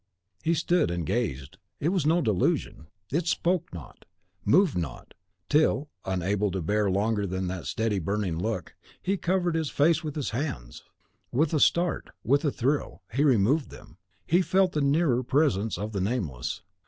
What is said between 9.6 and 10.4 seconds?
face with his